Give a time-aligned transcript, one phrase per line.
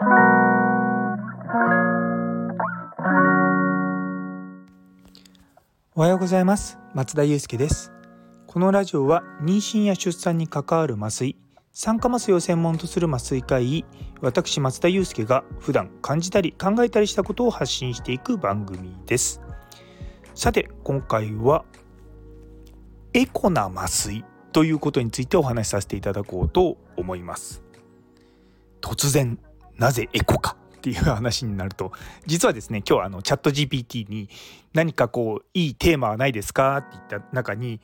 [0.00, 0.04] お
[6.02, 6.78] はようございます。
[6.94, 7.90] 松田祐介です。
[8.46, 11.34] このラジオは妊娠や出産に関わる麻酔
[11.72, 13.84] 酸化麻酔を専門とする麻酔会議
[14.20, 19.40] 私松田祐介が普段感じたり考えたりしたことを発信していく番組です。
[20.36, 21.64] さて今回は
[23.14, 27.64] エコな麻酔ということについてお話しさせていただこうと思います。
[28.80, 29.40] 突然
[29.78, 30.56] なぜエコか。
[30.78, 31.90] っていう話になると
[32.24, 34.30] 実はですね今日あのチャット GPT に
[34.74, 36.76] 何かこういいテーマはないですか？
[36.76, 37.80] って言った中に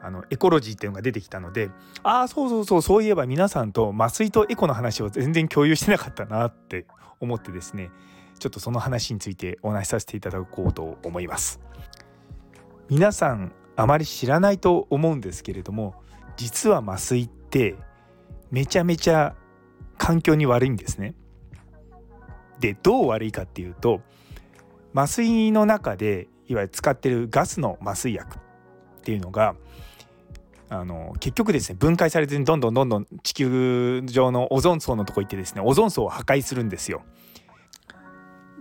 [0.00, 1.68] あのエコロジーっていうのが出てきたので
[2.02, 6.86] ああそうそうそうそういえば皆さんと麻酔とエコの話を全然共有してなかったなって
[7.20, 7.90] 思ってですね
[8.38, 11.60] ちょっとその話についてお話しさせていただこうと思います。
[12.88, 15.96] 皆さんあまり知らないと思うんですけれども
[16.38, 17.76] 実は麻酔って
[18.50, 19.36] めちゃめちゃ
[19.98, 21.14] 環境に悪いんですね。
[22.60, 24.00] でどう悪いかっていうと
[24.94, 28.40] 麻酔の中でいわゆる使ってるガスの麻酔薬っ
[29.02, 29.54] ていうのが
[30.70, 37.02] あの結局ですね分解されずにどんどんどんどん地球上のオゾン層のとこ行ってですねオゾン層を破壊するんですよ。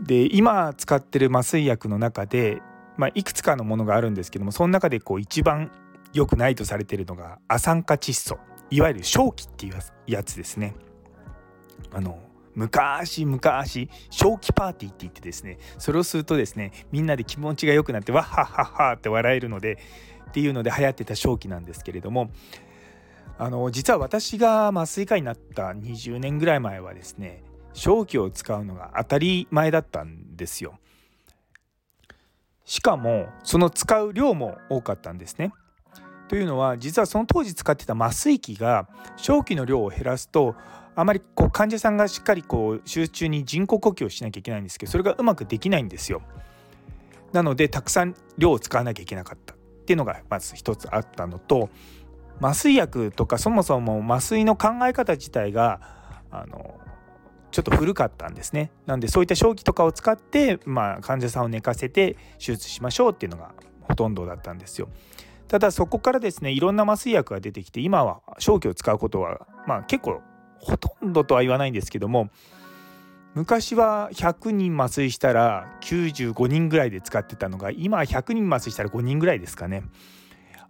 [0.01, 2.61] で今使ってる麻酔薬の中で、
[2.97, 5.71] まあ、いくつかのものがあるんですけどもその中でこう一番
[6.13, 8.37] 良くないとされてるのがア酸化窒素
[8.69, 9.73] いわゆる正気っていう
[10.05, 10.75] やつですね。
[11.91, 12.19] あの
[12.57, 19.77] 昔昔正気パーティーって言ってですねそれをするとですねみんなで気持ちが良くなってわっはっはっはって笑えるので
[20.29, 22.31] っていうので流行ってた正気なんですけれども
[23.37, 30.79] あの実は私が麻酔科になった20年ぐらい前はですね正気を使うのが当たり前だったんですよ。
[32.65, 35.53] しかもその使う量も多かったんですね。
[36.27, 40.55] というのは実はその当時使ってた麻酔器が正気の量を減らすと
[40.99, 46.23] あまりこう患者さんがしっかりこう集中に人工呼吸をしなきゃいけないんですけどそれがうまくできないんですよ。
[47.33, 51.69] なのでたくさん量を使わなきゃいけなかったっていうのがまず一つあったのと
[52.41, 55.81] 麻酔薬とかそもそも麻酔の考え方自体が
[56.31, 56.79] あの
[57.51, 58.71] ちょっと古かったんですね。
[58.87, 64.89] なんでそういった正気とかを使って、まあ、患者さんを寝かせて手術しましょうっていうのがほとんどだったんですよ。
[65.47, 70.21] ただそこからですねいろんな麻酔薬が出てきて今は正気を使うことはまあ結構
[70.59, 72.29] ほとんどとは言わないんですけども
[73.37, 79.83] 昔は100人麻酔したら95人ぐらいで使ってたのが今は100人麻酔したら5人ぐらいですかね。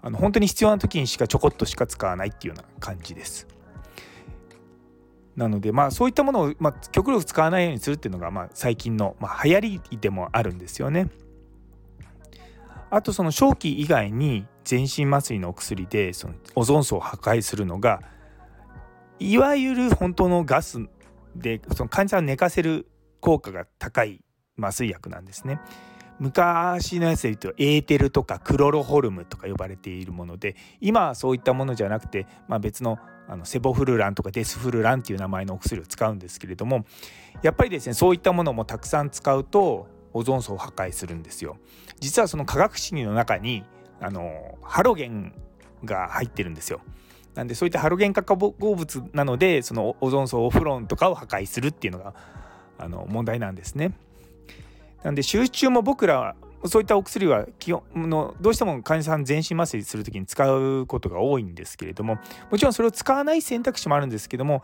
[0.02, 3.48] あの本当に必要な時にしかちょこっとしか使わないっていうような感じです。
[5.38, 11.10] なのでまあそういったものを、まあ、極力使わないようにするっていうのが、まあ、最近の、まあ、流行りでもあるんですよね。
[12.90, 18.02] あとその正気以外に全身麻酔のお薬でそのオゾン層を破壊するのが
[19.20, 20.80] いわゆる本当のガス
[21.36, 22.88] でその患者さんを寝かせる
[23.20, 24.22] 効果が高い
[24.60, 25.60] 麻酔薬なんですね。
[26.20, 32.98] 昔のやつで言うとエーテルとかクロロホルムとか呼ばれているもので今はそういったものじゃなくて、まあ、別の
[33.30, 36.86] あのセボフルランとかデスフルランっていう名前のお薬を使うんですけれども
[37.44, 41.58] やっぱりですねそういったものもたくさん使うとオゾン層を破壊するんですよ。
[42.00, 43.64] 実はその化学式の中に
[44.00, 45.34] あのハロゲン
[45.84, 46.82] が入ってるんですよ。
[47.38, 52.16] なんでそういったハロゲン化合物なのでそのオゾン層オフロンとかを破壊するっていうのが
[52.80, 53.94] あの問題なんですね。
[55.04, 62.18] なんで集中も僕らはそういったお薬は基本のどうしても患者さん全身麻酔する時に使うことが多いんですけれども
[62.50, 64.64] もちろんそれを使わない選択肢もあるんですけども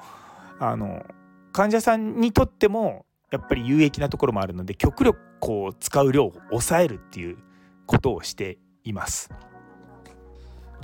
[0.60, 1.06] あの
[1.52, 7.38] 患者さんにとってもやっぱり有益なところもあるので極力こう使う量を抑えるっていう
[7.86, 9.30] ことをしています。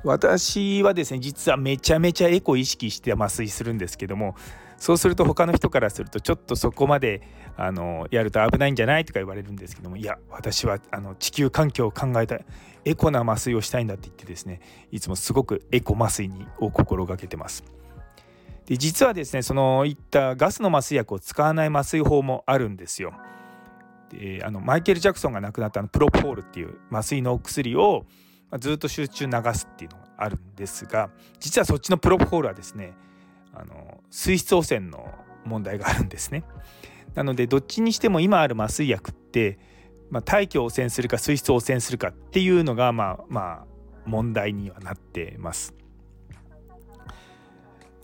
[0.03, 4.35] 私はですね実はめちゃめちゃエコ意識して麻酔するんですけども
[4.77, 7.21] そうすると他の人からするとちょっとそこまで
[7.57, 12.39] あのやると危ないんじゃないとか言われるんですけどもいや私はあの地球環境を考えた
[12.85, 14.61] エコな麻酔をしたいんだって言ってですね
[14.91, 17.63] いつもすごくエコ麻酔にを心がけてます。
[18.65, 23.13] で実はですねそのいったガスの麻酔薬を使わない麻酔法もあるんですよ。
[24.09, 28.05] であのマイケル・ジャクソンが亡くなったのプロポールっていう麻酔のお薬を
[28.51, 31.09] まずっと集中流すっていうのがあるんですが
[31.39, 32.93] 実はそっちのプロポールはですね
[33.53, 35.13] あの水質汚染の
[35.45, 36.43] 問題があるんですね。
[37.15, 39.57] なのでどっちにしても今ある麻酔薬って、
[40.09, 43.65] まあ、大気を汚染するか水質を汚染するかっていうのがまあまあ
[44.05, 45.73] 問題にはなってます。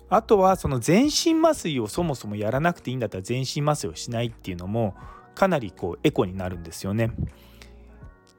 [0.10, 4.96] あとはその全身麻酔をそもそもやらなくていいんだったら全身麻酔をしないっていうのも
[5.34, 7.12] かなりこうエコになるんですよね。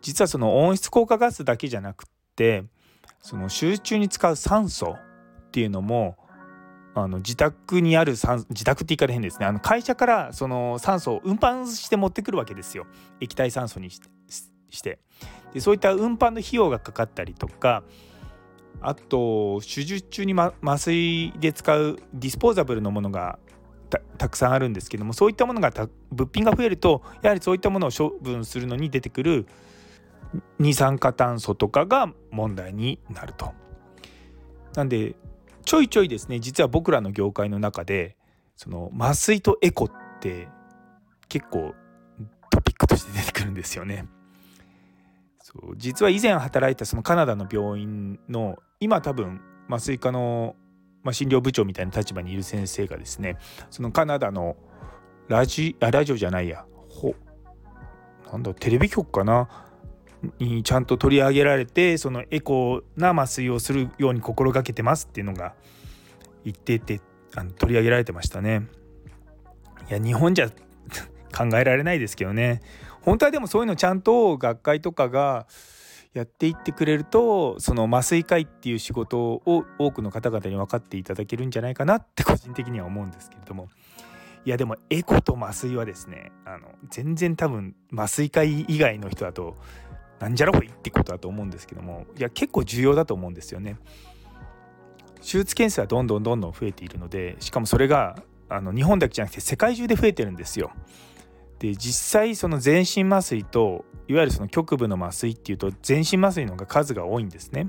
[0.07, 2.07] 実はその温室効果ガスだけじゃなくっ
[2.37, 2.63] て
[3.21, 6.17] その集中に使う酸素っていうのも
[6.95, 9.47] あの自宅にある酸自宅って言い方変ですね。
[9.47, 12.87] あの会社からその酸素を運搬して持ってくるわけですよ。
[13.21, 14.01] 液体酸素にし
[14.81, 15.01] て。
[15.53, 17.83] でそういった運搬の費用がかかったりとか
[18.81, 23.41] あと手術中に、ま、麻酔で使うディスポーザブルのものが
[24.19, 25.73] たくさんあるんですけどもそういったものが
[26.13, 29.47] 物品が増えるとやはりそういったものを処分するのに出てくる
[30.59, 33.53] 二酸化炭素とかが問題になると。
[34.75, 35.17] なんで
[35.65, 38.17] ちょいちょいですね実は僕らの業界の中で
[38.57, 39.91] その麻酔とエコっ
[40.21, 40.49] て
[41.29, 41.75] 結構
[42.51, 44.07] トピックとして出てくるんですよね。
[45.43, 50.57] そう実は以前働いたそのカナダの病院の今多分麻酔科の、
[51.03, 53.39] まあ、診療部長みたいな立場にいる先生がですね
[53.71, 54.57] そのカナダの
[55.29, 57.15] ラジあラジオじゃないやほ
[58.31, 59.49] なんだテレビ局かな？
[60.39, 65.55] にちゃんと取り上げられてそのエコな麻酔をするように心がけてますっていうのが
[66.45, 67.01] 言ってて
[67.35, 68.67] あの取り上げられてましたね。
[69.89, 70.51] いや日本じゃ
[71.37, 72.61] 考えられないですけどね
[73.03, 75.47] 本当はでもそういうのちゃんと学会とかが
[76.13, 83.69] やっていってくれるとその麻酔科医っていう仕事を多くの方々に分かっていただけるんじゃないかなって個人的には思うんですけれども
[84.47, 89.57] いやでもエコと麻酔はですねあの全然多分麻酔科医以外の人だと
[90.19, 93.77] なんじゃらほいってことだと思うんですけどもいや結構重要だと思うんですよね。
[95.17, 98.17] 手術件数はどんどんどんどん増えているのでしかもそれが
[98.49, 100.71] あの日本だけじゃなくて世界中で増えてるんですよ。
[101.59, 107.69] で実際その全身麻酔といわゆるその局部の麻酔っていうと全身麻酔の方が数が多いんですね。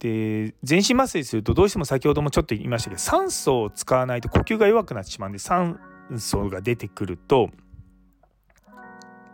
[0.00, 5.78] で全身麻酔するとどうしても先ほどもちょっと言いましたけど酸素を使わないと呼吸が弱くなってしまうんで酸
[6.16, 7.50] 素が出てくると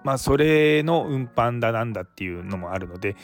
[0.06, 3.16] まあそれの運搬だなんだっていうのもあるので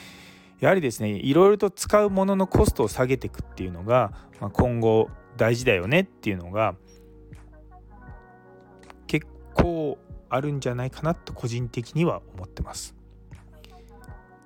[0.59, 5.07] やはりですねいろいろと使うもののコストを下げていくっていうのが、まあ、今後
[5.37, 6.75] 大事だよねっていうのが
[9.07, 9.97] 結構
[10.27, 12.95] あるんじゃないかなと個人的には思ってます。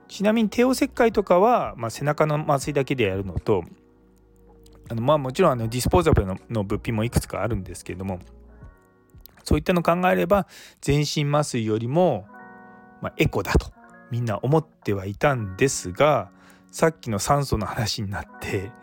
[0.07, 3.63] ちなみに帝王切開とかは、まあ、背中の麻酔だけでやるのと
[4.89, 8.19] あのまあもちろんあのディスポーザブルのの物品もいくつかあるんですけれども
[9.47, 10.45] そういったのを考えれば
[10.81, 12.27] 全身麻酔よりも、
[13.01, 13.71] まあ、エコだと
[14.11, 16.31] みんな思ってはいたんですが
[16.69, 18.73] さっきの酸素の話になって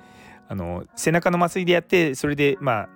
[0.49, 2.88] あの背中の麻酔でやってそれでまあ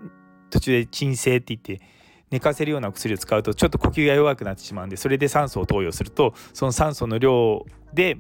[0.49, 1.85] 途中で鎮静って言って
[2.31, 8.17] 寝かせるような薬を使うとちょっと呼吸が弱くなってしまうんでそれで酸素を投与するとその酸素の量で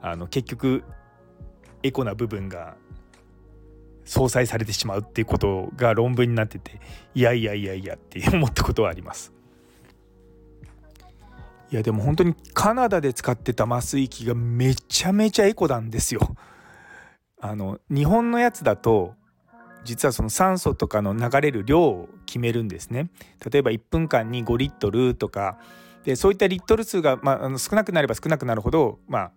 [0.00, 0.84] あの結局
[1.82, 2.76] エコな部分が
[4.04, 6.80] 相殺されてしまうっていうことが論文になってて
[7.14, 9.32] いやいやいやいやって思ったことはあります。
[11.70, 16.36] いやでも本当にカナダで使ってた麻酔機がめちゃめちゃエコなんですよ。
[17.40, 19.14] あの日本のやつだと
[19.84, 23.10] 実はその酸素とかの流れる量を決めるんですね。
[23.50, 25.58] 例えば1分間に5リットルとか
[26.04, 29.32] でそういったリットル数が、まあ、あの少なくなれば少なくなるほど、まあ、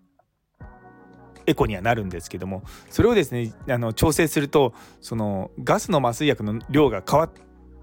[1.48, 2.62] エコにはなるんですけども
[2.92, 7.32] それをですねあの調整するとそのガスの麻酔薬の量が変わっ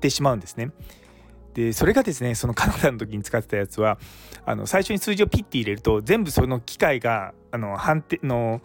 [0.00, 0.70] てしまうんですね。
[1.54, 3.98] でそれがですねそのカナダの時に使ってたやつは
[4.44, 8.60] あの最初に数字をピッて入れると全部その機械があの判定の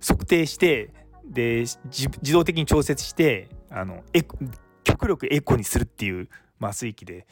[0.00, 0.92] 測定して
[1.24, 4.26] で自動的に調節してあのエ
[4.84, 6.28] 極力エコにするっていう
[6.60, 7.26] 麻酔機で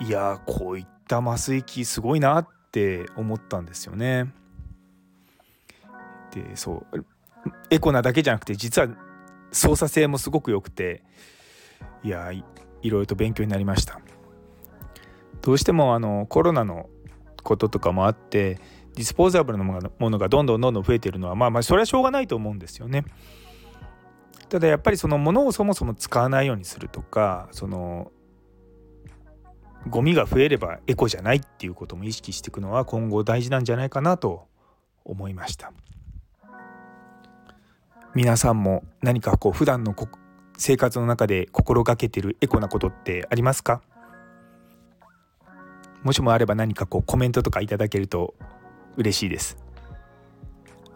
[0.00, 4.32] いやこういった麻酔機すごいなって思ったんですよね。
[6.32, 7.06] でそう
[7.70, 8.88] エコなだけじゃなくて実は
[9.52, 11.02] 操作性もすごく良くて
[12.02, 12.44] いやい
[12.90, 14.00] ろいろと勉強になりました
[15.42, 16.88] どうしてもあのコロナの
[17.42, 18.60] こととかもあって
[18.94, 23.04] ディスポーザブルのものがどんどんどんどん増えてるのはまあまあそれはしょうがないと思うんですよね
[24.48, 28.10] ただやっぱりそのものをそもそも使わないようにするとかその
[29.88, 34.48] ゴミが増えればエコじゃないっていうことも意識していくのは今後大事なんじゃないかなと
[35.04, 35.72] 思いました。
[38.14, 39.94] 皆さんも何かこう普段の
[40.56, 43.80] 生活の中で心がけてるエコなことってありますか？
[46.02, 48.34] もしもあれば何かこうコメントとかいただけると
[48.96, 49.56] 嬉しいです。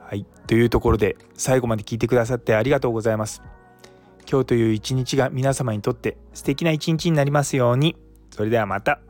[0.01, 3.43] はい、というところで最後まで聞いてくださってありがとうございます。
[4.29, 7.97] 今日という一日が皆様にとって素敵な一日になりますように。
[8.31, 9.01] それではまた。